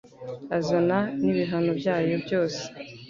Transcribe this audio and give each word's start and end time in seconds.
azana 0.57 0.97
n’ibihano 1.21 1.71
byayo 1.79 2.15
byose…. 2.25 2.61